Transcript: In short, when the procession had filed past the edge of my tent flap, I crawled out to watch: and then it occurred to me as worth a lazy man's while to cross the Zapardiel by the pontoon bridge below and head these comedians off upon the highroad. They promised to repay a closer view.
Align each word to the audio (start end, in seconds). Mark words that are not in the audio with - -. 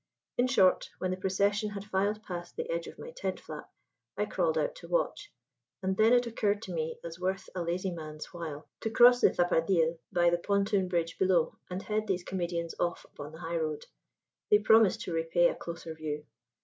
In 0.35 0.47
short, 0.47 0.89
when 0.97 1.11
the 1.11 1.17
procession 1.17 1.69
had 1.69 1.85
filed 1.85 2.23
past 2.23 2.55
the 2.55 2.67
edge 2.71 2.87
of 2.87 2.97
my 2.97 3.11
tent 3.11 3.39
flap, 3.39 3.69
I 4.17 4.25
crawled 4.25 4.57
out 4.57 4.73
to 4.77 4.87
watch: 4.87 5.31
and 5.83 5.95
then 5.95 6.11
it 6.11 6.25
occurred 6.25 6.63
to 6.63 6.73
me 6.73 6.97
as 7.03 7.19
worth 7.19 7.47
a 7.53 7.61
lazy 7.61 7.91
man's 7.91 8.25
while 8.33 8.67
to 8.79 8.89
cross 8.89 9.21
the 9.21 9.31
Zapardiel 9.31 9.99
by 10.11 10.31
the 10.31 10.39
pontoon 10.39 10.87
bridge 10.87 11.19
below 11.19 11.55
and 11.69 11.83
head 11.83 12.07
these 12.07 12.23
comedians 12.23 12.73
off 12.79 13.05
upon 13.05 13.31
the 13.31 13.41
highroad. 13.41 13.85
They 14.49 14.57
promised 14.57 15.01
to 15.01 15.13
repay 15.13 15.49
a 15.49 15.55
closer 15.55 15.93
view. 15.93 16.25